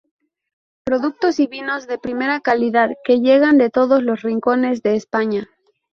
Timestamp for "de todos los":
3.59-4.23